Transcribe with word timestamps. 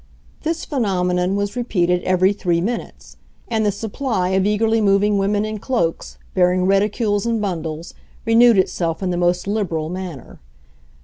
This 0.41 0.65
phenomenon 0.65 1.35
was 1.35 1.55
repeated 1.55 2.01
every 2.05 2.33
three 2.33 2.59
minutes, 2.59 3.17
and 3.47 3.63
the 3.63 3.71
supply 3.71 4.29
of 4.29 4.47
eagerly 4.47 4.81
moving 4.81 5.19
women 5.19 5.45
in 5.45 5.59
cloaks, 5.59 6.17
bearing 6.33 6.65
reticules 6.65 7.27
and 7.27 7.39
bundles, 7.39 7.93
renewed 8.25 8.57
itself 8.57 9.03
in 9.03 9.11
the 9.11 9.15
most 9.17 9.45
liberal 9.45 9.89
manner. 9.89 10.39